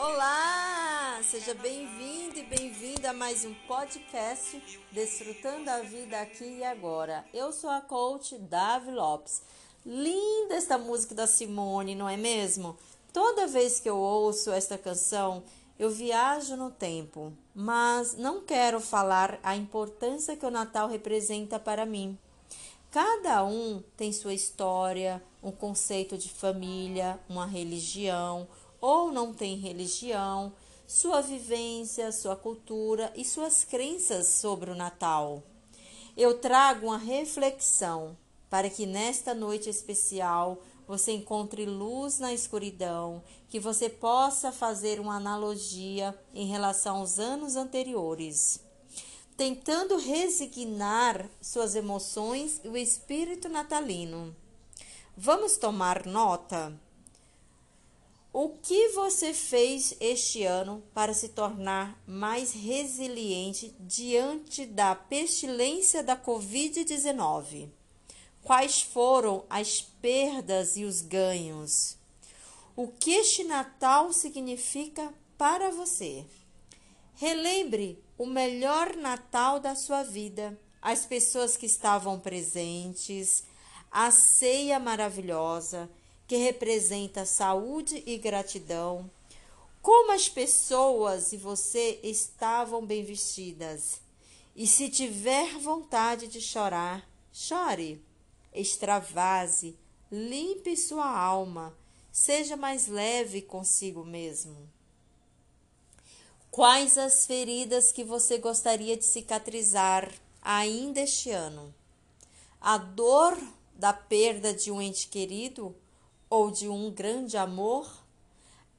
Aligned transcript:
Olá! 0.00 1.20
Seja 1.28 1.54
bem-vindo 1.54 2.38
e 2.38 2.44
bem-vinda 2.44 3.10
a 3.10 3.12
mais 3.12 3.44
um 3.44 3.52
podcast 3.66 4.62
Desfrutando 4.92 5.68
a 5.68 5.80
Vida 5.80 6.20
Aqui 6.20 6.44
e 6.44 6.64
Agora. 6.64 7.24
Eu 7.34 7.50
sou 7.52 7.68
a 7.68 7.80
coach 7.80 8.38
Davi 8.38 8.92
Lopes. 8.92 9.42
Linda 9.84 10.54
esta 10.54 10.78
música 10.78 11.16
da 11.16 11.26
Simone, 11.26 11.96
não 11.96 12.08
é 12.08 12.16
mesmo? 12.16 12.78
Toda 13.12 13.48
vez 13.48 13.80
que 13.80 13.90
eu 13.90 13.96
ouço 13.96 14.52
esta 14.52 14.78
canção, 14.78 15.42
eu 15.76 15.90
viajo 15.90 16.54
no 16.54 16.70
tempo, 16.70 17.32
mas 17.52 18.16
não 18.16 18.40
quero 18.42 18.80
falar 18.80 19.40
a 19.42 19.56
importância 19.56 20.36
que 20.36 20.46
o 20.46 20.50
Natal 20.50 20.88
representa 20.88 21.58
para 21.58 21.84
mim. 21.84 22.16
Cada 22.92 23.44
um 23.44 23.82
tem 23.96 24.12
sua 24.12 24.32
história, 24.32 25.20
um 25.42 25.50
conceito 25.50 26.16
de 26.16 26.28
família, 26.28 27.18
uma 27.28 27.46
religião, 27.46 28.46
ou 28.80 29.10
não 29.12 29.32
tem 29.32 29.56
religião, 29.56 30.52
sua 30.86 31.20
vivência, 31.20 32.10
sua 32.12 32.34
cultura 32.34 33.12
e 33.14 33.24
suas 33.24 33.64
crenças 33.64 34.26
sobre 34.26 34.70
o 34.70 34.74
Natal. 34.74 35.42
Eu 36.16 36.38
trago 36.38 36.86
uma 36.86 36.98
reflexão 36.98 38.16
para 38.48 38.70
que 38.70 38.86
nesta 38.86 39.34
noite 39.34 39.68
especial 39.68 40.58
você 40.86 41.12
encontre 41.12 41.66
luz 41.66 42.18
na 42.18 42.32
escuridão, 42.32 43.22
que 43.50 43.60
você 43.60 43.90
possa 43.90 44.50
fazer 44.50 44.98
uma 44.98 45.16
analogia 45.16 46.18
em 46.34 46.46
relação 46.46 46.96
aos 46.96 47.18
anos 47.18 47.56
anteriores, 47.56 48.60
tentando 49.36 49.98
resignar 49.98 51.28
suas 51.42 51.74
emoções 51.74 52.62
e 52.64 52.68
o 52.68 52.76
espírito 52.76 53.50
natalino. 53.50 54.34
Vamos 55.14 55.58
tomar 55.58 56.06
nota? 56.06 56.72
O 58.40 58.50
que 58.50 58.90
você 58.90 59.34
fez 59.34 59.96
este 59.98 60.44
ano 60.44 60.80
para 60.94 61.12
se 61.12 61.30
tornar 61.30 62.00
mais 62.06 62.52
resiliente 62.52 63.74
diante 63.80 64.64
da 64.64 64.94
pestilência 64.94 66.04
da 66.04 66.16
Covid-19? 66.16 67.68
Quais 68.40 68.80
foram 68.80 69.44
as 69.50 69.80
perdas 69.80 70.76
e 70.76 70.84
os 70.84 71.00
ganhos? 71.02 71.96
O 72.76 72.86
que 72.86 73.10
este 73.10 73.42
Natal 73.42 74.12
significa 74.12 75.12
para 75.36 75.72
você? 75.72 76.24
Relembre 77.16 78.00
o 78.16 78.24
melhor 78.24 78.94
Natal 78.94 79.58
da 79.58 79.74
sua 79.74 80.04
vida, 80.04 80.56
as 80.80 81.04
pessoas 81.04 81.56
que 81.56 81.66
estavam 81.66 82.20
presentes, 82.20 83.42
a 83.90 84.12
ceia 84.12 84.78
maravilhosa 84.78 85.90
que 86.28 86.36
representa 86.36 87.24
saúde 87.24 88.02
e 88.06 88.18
gratidão. 88.18 89.10
Como 89.80 90.12
as 90.12 90.28
pessoas 90.28 91.32
e 91.32 91.38
você 91.38 91.98
estavam 92.02 92.84
bem 92.84 93.02
vestidas. 93.02 94.02
E 94.54 94.66
se 94.66 94.90
tiver 94.90 95.58
vontade 95.58 96.28
de 96.28 96.38
chorar, 96.40 97.08
chore, 97.32 98.04
extravase, 98.52 99.74
limpe 100.12 100.76
sua 100.76 101.10
alma, 101.10 101.74
seja 102.12 102.56
mais 102.58 102.88
leve 102.88 103.40
consigo 103.40 104.04
mesmo. 104.04 104.68
Quais 106.50 106.98
as 106.98 107.24
feridas 107.24 107.90
que 107.90 108.04
você 108.04 108.36
gostaria 108.36 108.96
de 108.96 109.04
cicatrizar 109.04 110.12
ainda 110.42 111.00
este 111.00 111.30
ano? 111.30 111.74
A 112.60 112.76
dor 112.76 113.38
da 113.74 113.92
perda 113.94 114.52
de 114.52 114.70
um 114.70 114.82
ente 114.82 115.06
querido 115.08 115.74
ou 116.30 116.50
de 116.50 116.68
um 116.68 116.90
grande 116.90 117.36
amor? 117.36 117.90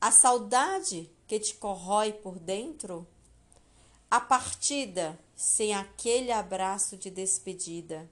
A 0.00 0.10
saudade 0.10 1.10
que 1.26 1.40
te 1.40 1.54
corrói 1.54 2.12
por 2.12 2.38
dentro? 2.38 3.06
A 4.10 4.20
partida 4.20 5.18
sem 5.34 5.74
aquele 5.74 6.30
abraço 6.32 6.96
de 6.96 7.10
despedida? 7.10 8.08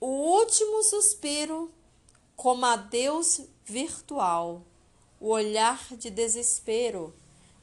O 0.00 0.06
último 0.06 0.82
suspiro 0.82 1.70
como 2.36 2.64
adeus 2.64 3.42
virtual, 3.64 4.62
o 5.20 5.28
olhar 5.28 5.94
de 5.96 6.08
desespero 6.08 7.14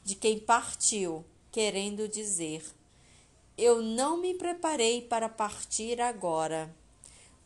de 0.04 0.14
quem 0.14 0.38
partiu, 0.38 1.24
querendo 1.50 2.08
dizer: 2.08 2.64
Eu 3.56 3.82
não 3.82 4.16
me 4.16 4.34
preparei 4.34 5.02
para 5.02 5.28
partir 5.28 6.00
agora. 6.00 6.72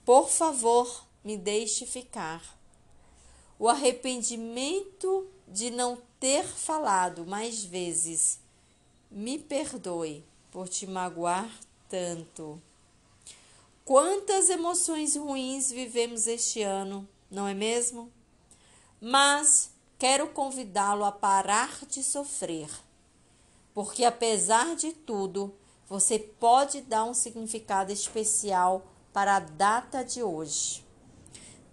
Por 0.04 0.28
favor, 0.28 1.06
me 1.24 1.38
deixe 1.38 1.86
ficar 1.86 2.61
o 3.62 3.68
arrependimento 3.68 5.24
de 5.46 5.70
não 5.70 5.96
ter 6.18 6.42
falado 6.42 7.24
mais 7.24 7.62
vezes. 7.62 8.40
Me 9.08 9.38
perdoe 9.38 10.24
por 10.50 10.68
te 10.68 10.84
magoar 10.84 11.48
tanto. 11.88 12.60
Quantas 13.84 14.50
emoções 14.50 15.14
ruins 15.14 15.70
vivemos 15.70 16.26
este 16.26 16.60
ano, 16.60 17.08
não 17.30 17.46
é 17.46 17.54
mesmo? 17.54 18.10
Mas 19.00 19.70
quero 19.96 20.30
convidá-lo 20.30 21.04
a 21.04 21.12
parar 21.12 21.86
de 21.86 22.02
sofrer, 22.02 22.68
porque 23.72 24.04
apesar 24.04 24.74
de 24.74 24.92
tudo, 24.92 25.54
você 25.88 26.18
pode 26.18 26.80
dar 26.80 27.04
um 27.04 27.14
significado 27.14 27.92
especial 27.92 28.84
para 29.12 29.36
a 29.36 29.38
data 29.38 30.02
de 30.02 30.20
hoje. 30.20 30.84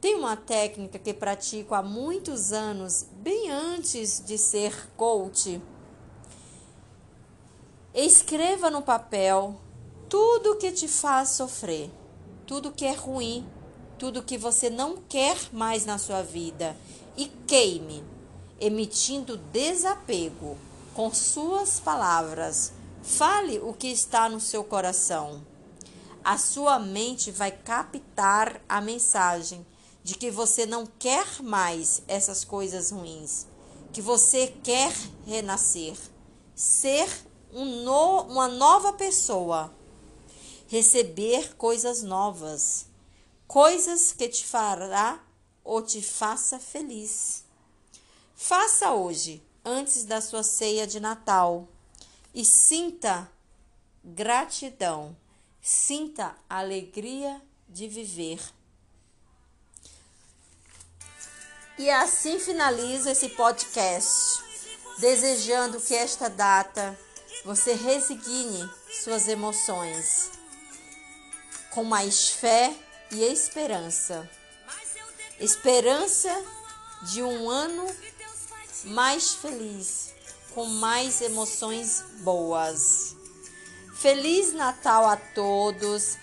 Tem 0.02 0.16
uma 0.16 0.38
técnica 0.38 0.98
que 0.98 1.14
pratico 1.14 1.76
há 1.76 1.84
muitos 1.84 2.54
anos, 2.54 3.06
bem 3.18 3.50
antes 3.50 4.24
de 4.26 4.38
ser 4.38 4.90
coach. 4.96 5.62
Escreva 7.94 8.70
no 8.70 8.82
papel 8.82 9.60
tudo 10.08 10.56
que 10.56 10.72
te 10.72 10.88
faz 10.88 11.32
sofrer, 11.32 11.92
tudo 12.48 12.72
que 12.72 12.86
é 12.86 12.94
ruim, 12.94 13.46
tudo 13.98 14.24
que 14.24 14.38
você 14.38 14.70
não 14.70 14.98
quer 15.10 15.38
mais 15.52 15.86
na 15.86 15.98
sua 15.98 16.22
vida 16.22 16.78
e 17.18 17.26
queime, 17.46 18.02
emitindo 18.58 19.36
desapego 19.36 20.58
com 20.94 21.14
suas 21.14 21.82
palavras. 21.82 22.72
Fale 23.04 23.60
o 23.60 23.74
que 23.74 23.88
está 23.88 24.30
no 24.30 24.40
seu 24.40 24.64
coração. 24.64 25.46
A 26.24 26.38
sua 26.38 26.80
mente 26.80 27.32
vai 27.32 27.52
captar 27.52 28.62
a 28.68 28.80
mensagem 28.80 29.66
de 30.04 30.16
que 30.16 30.32
você 30.32 30.66
não 30.66 30.86
quer 30.86 31.42
mais 31.42 32.02
essas 32.08 32.44
coisas 32.44 32.92
ruins, 32.92 33.46
que 33.92 34.02
você 34.02 34.48
quer 34.64 34.94
renascer, 35.26 35.98
ser 36.56 37.10
um 37.52 37.84
no, 37.84 38.24
uma 38.24 38.48
nova 38.48 38.94
pessoa, 38.94 39.74
receber 40.68 41.56
coisas 41.56 42.04
novas, 42.04 42.86
coisas 43.48 44.12
que 44.14 44.28
te 44.28 44.46
fará 44.46 45.24
ou 45.64 45.82
te 45.82 46.02
faça 46.02 46.60
feliz. 46.60 47.44
Faça 48.36 48.94
hoje, 48.94 49.44
antes 49.66 50.06
da 50.06 50.22
sua 50.22 50.44
ceia 50.44 50.88
de 50.88 51.00
Natal, 51.00 51.68
e 52.34 52.46
sinta 52.46 53.30
gratidão, 54.04 55.16
sinta 55.62 56.36
alegria 56.48 57.42
de 57.68 57.88
viver 57.88 58.40
E 61.80 61.90
assim 61.90 62.38
finalizo 62.38 63.08
esse 63.08 63.30
podcast, 63.30 64.44
desejando 64.98 65.80
que 65.80 65.96
esta 65.96 66.30
data 66.30 67.00
você 67.46 67.72
resigne 67.74 68.70
suas 69.02 69.30
emoções 69.30 70.30
com 71.72 71.86
mais 71.86 72.32
fé 72.32 72.76
e 73.10 73.24
esperança. 73.24 74.30
Esperança 75.40 76.30
de 77.04 77.24
um 77.24 77.50
ano 77.50 77.88
mais 78.84 79.36
feliz, 79.36 80.14
com 80.54 80.66
mais 80.66 81.22
emoções 81.22 82.04
boas. 82.20 83.16
Feliz 83.96 84.52
Natal 84.52 85.08
a 85.08 85.16
todos 85.16 86.18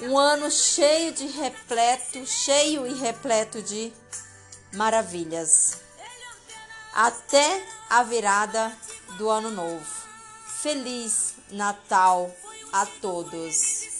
um 0.00 0.18
ano 0.18 0.50
cheio 0.50 1.12
de 1.12 1.26
repleto, 1.26 2.26
cheio 2.26 2.86
e 2.86 2.94
repleto 2.94 3.62
de 3.62 3.92
maravilhas. 4.74 5.78
Até 6.92 7.64
a 7.88 8.02
virada 8.02 8.76
do 9.18 9.28
ano 9.28 9.50
novo. 9.50 9.86
Feliz 10.62 11.34
Natal 11.50 12.30
a 12.72 12.86
todos. 12.86 13.93